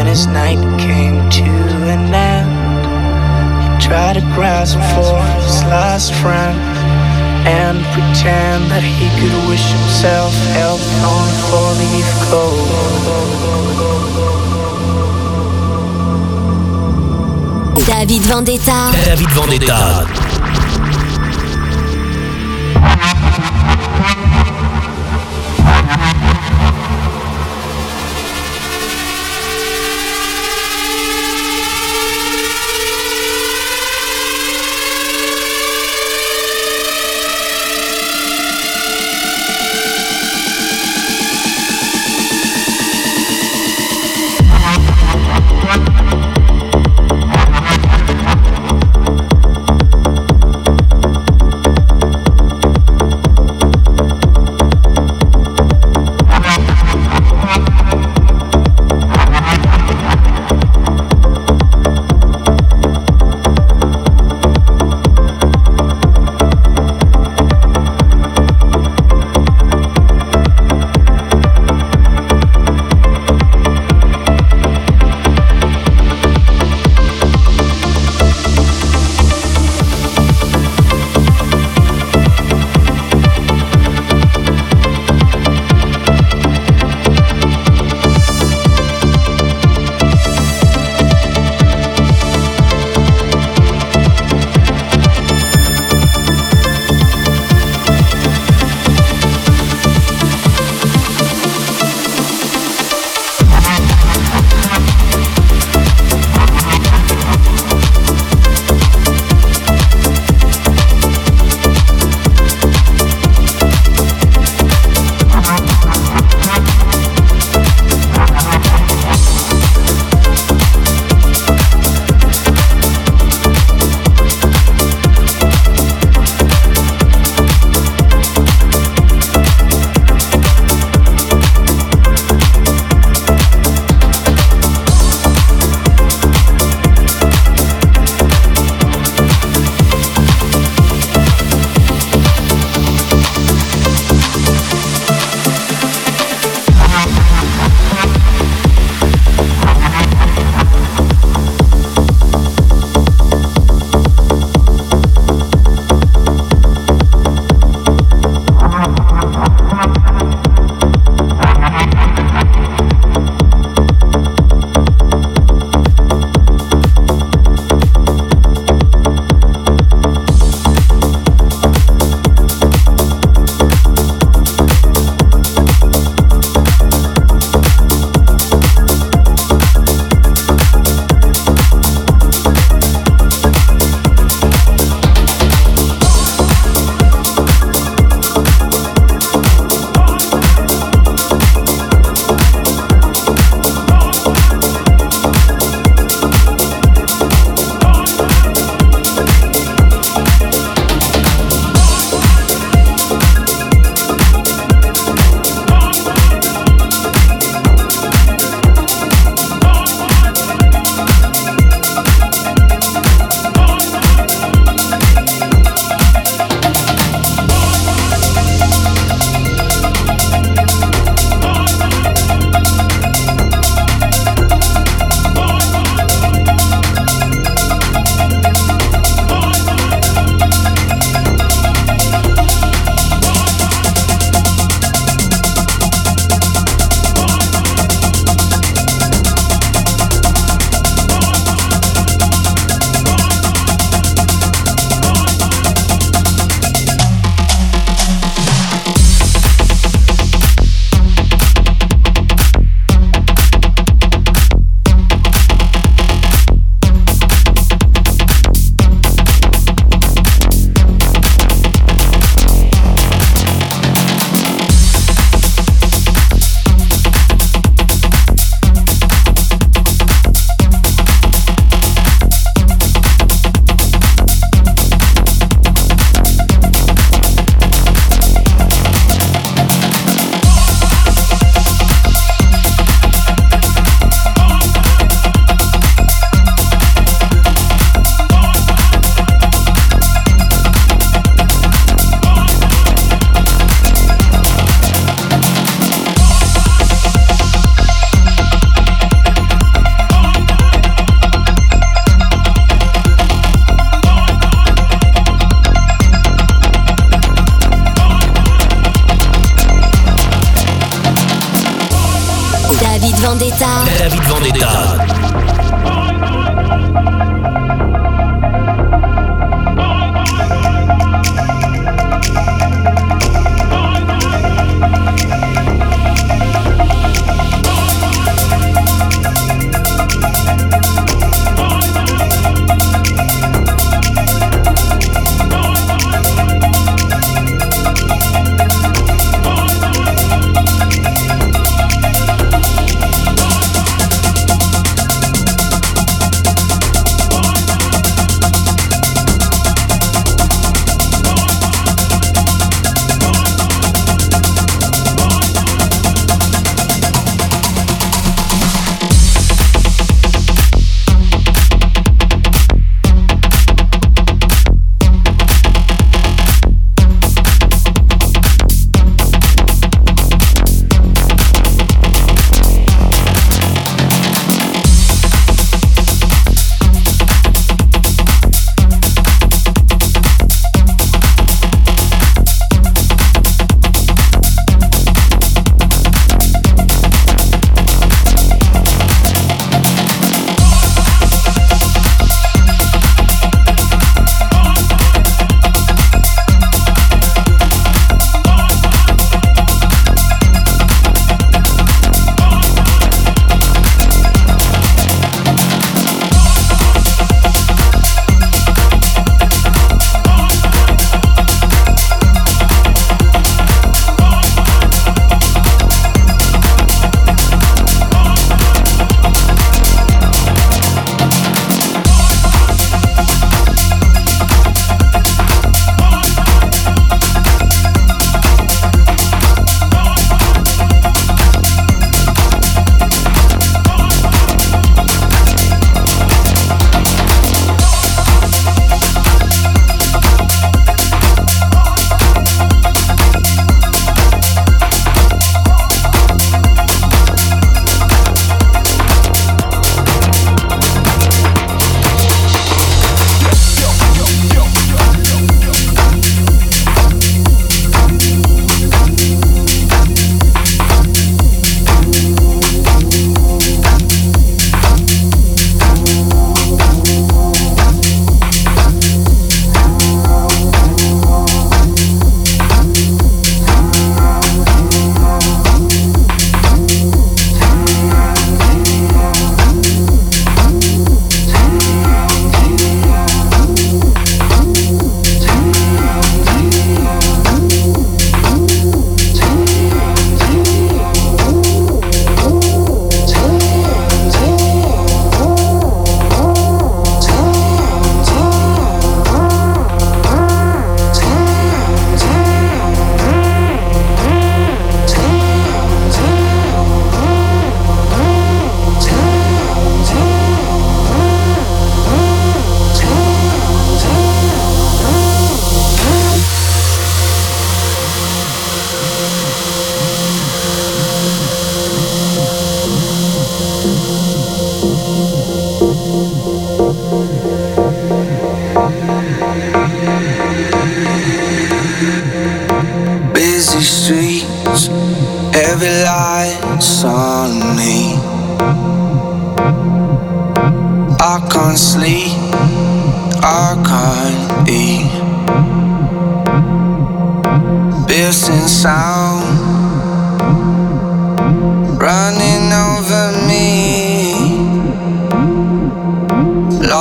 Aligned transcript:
But 0.00 0.06
when 0.06 0.16
his 0.16 0.26
night 0.28 0.56
came 0.80 1.28
to 1.28 1.44
an 1.44 2.14
end, 2.14 2.48
he 3.62 3.68
tried 3.86 4.14
to 4.14 4.22
grasp 4.34 4.78
for 4.96 5.20
his 5.44 5.62
last 5.64 6.14
friend 6.14 6.58
and 7.46 7.76
pretend 7.92 8.70
that 8.70 8.82
he 8.82 9.10
could 9.20 9.36
wish 9.50 9.60
himself 9.60 10.32
health 10.56 10.80
on 11.04 11.28
a 11.28 11.36
four-leaf 11.52 12.08
clover. 12.24 12.80
David 17.84 18.22
Vendetta. 18.22 18.92
David 19.04 19.30
Vendetta. 19.32 20.39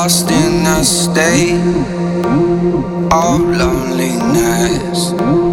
lost 0.09 0.31
in 0.31 0.65
a 0.65 0.83
state 0.83 1.61
of 3.11 3.41
loneliness. 3.41 5.48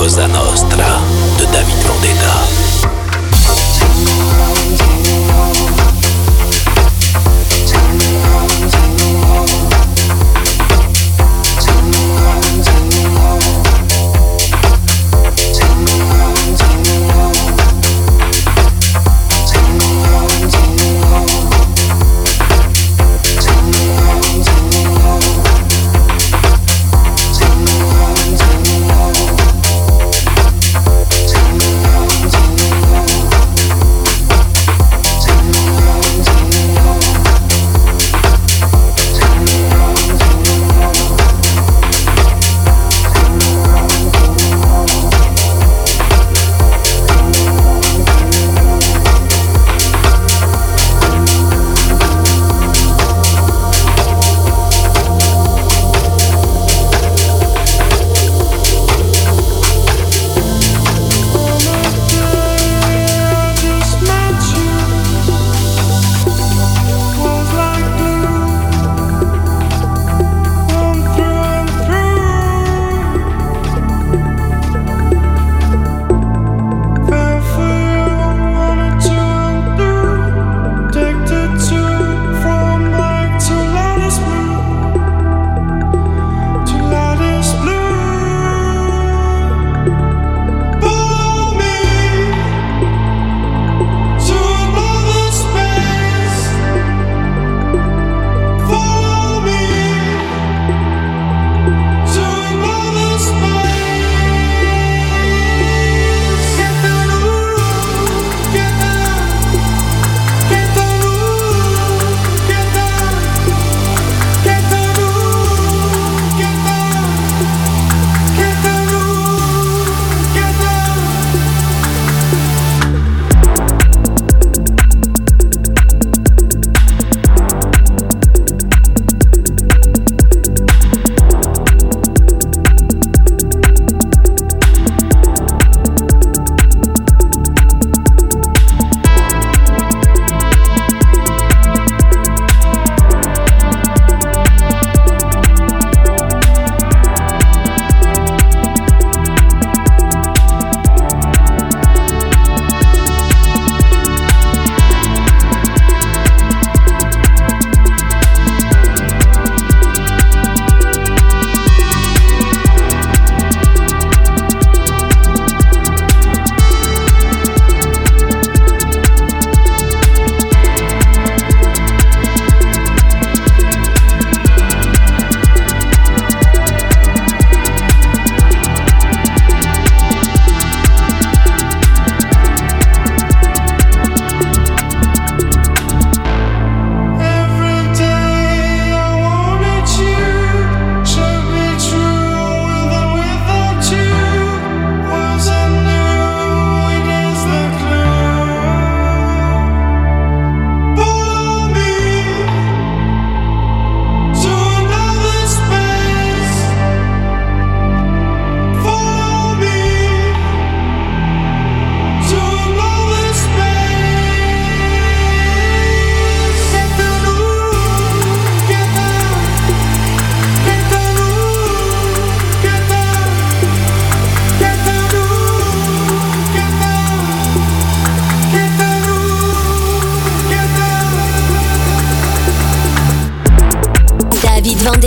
Cosa 0.00 0.26
Nostra. 0.26 0.99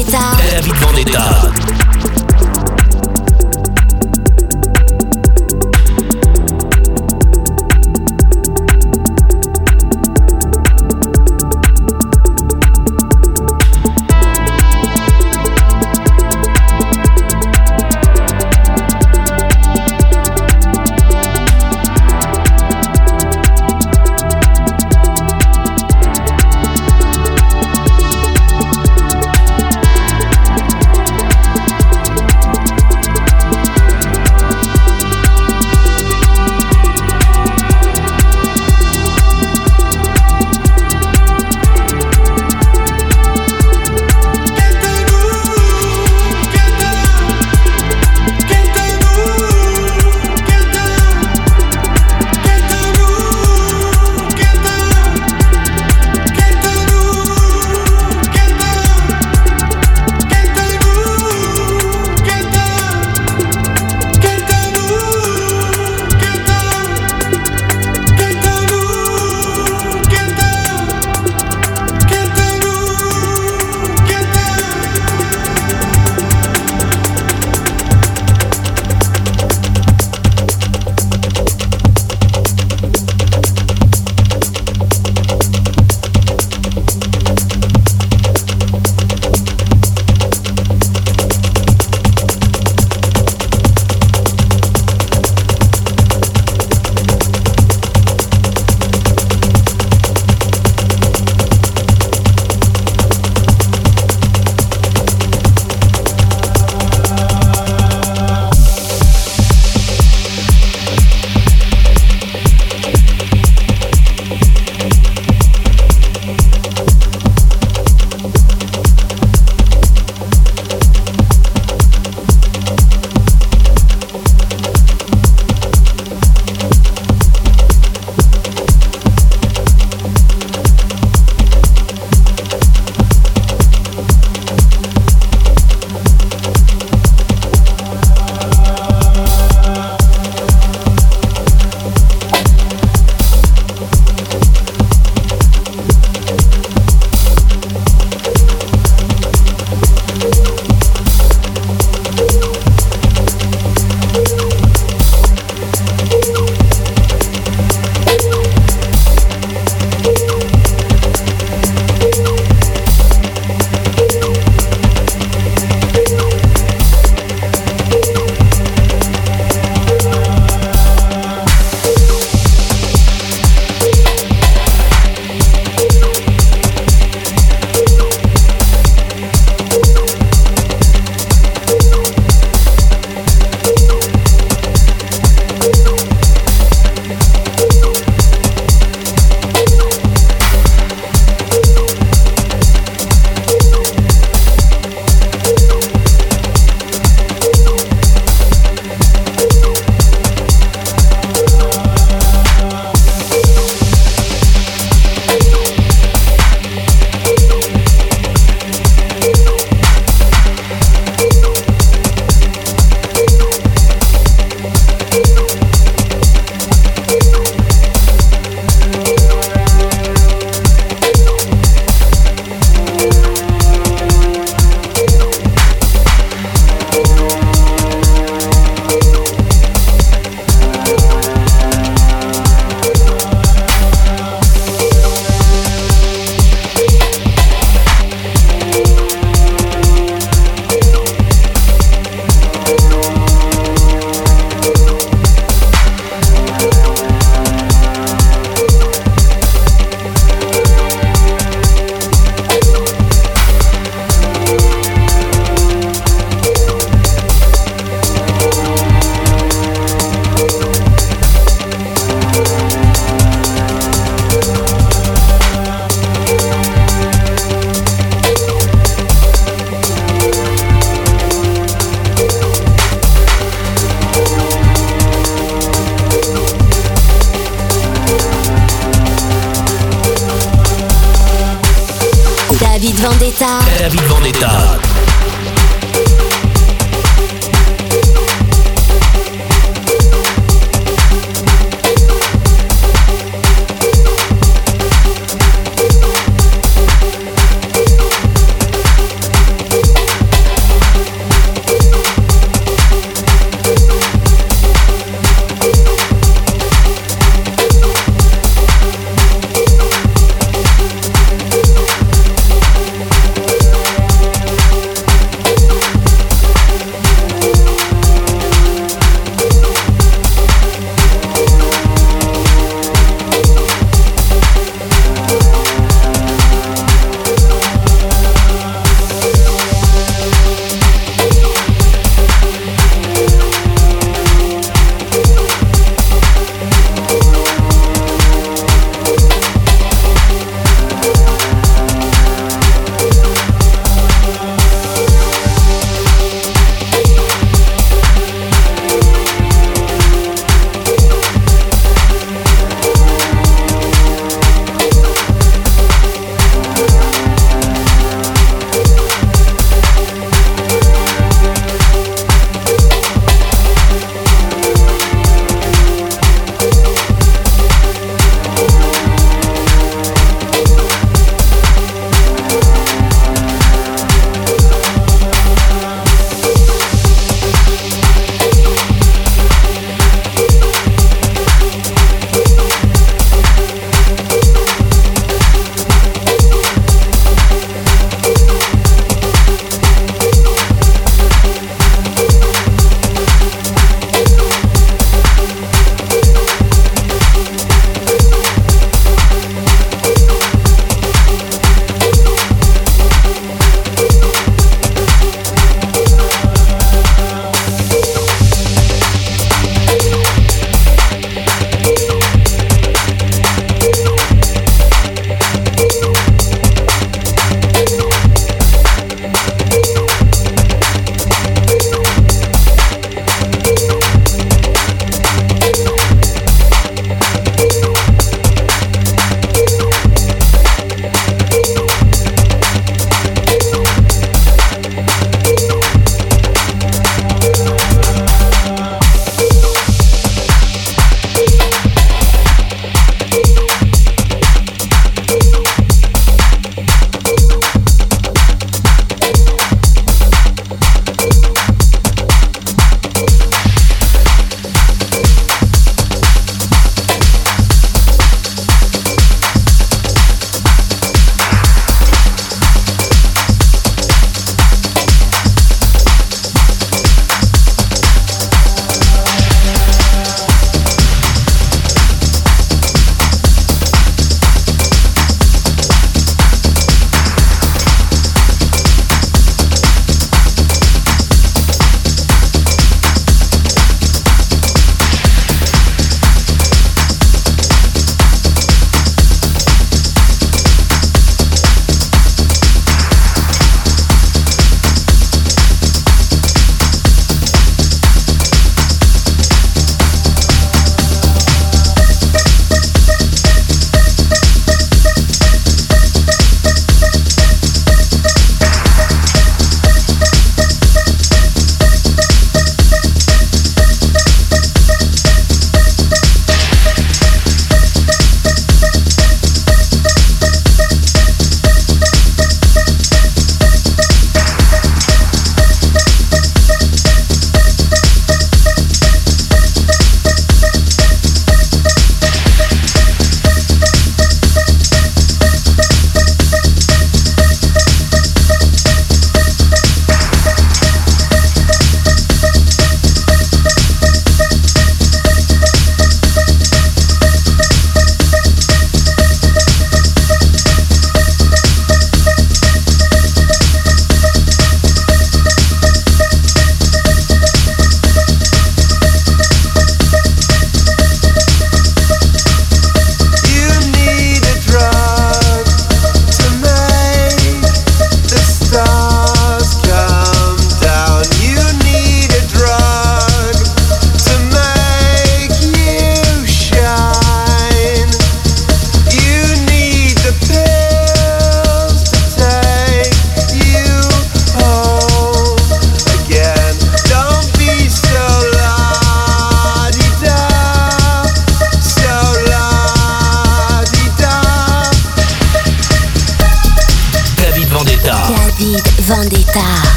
Vendetta. 0.00 0.36
David 0.36 0.76
Vendetta. 0.78 1.79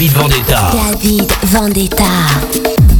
David 0.00 0.16
Vendetta. 0.16 0.70
David 0.72 1.30
Vendetta. 1.52 2.99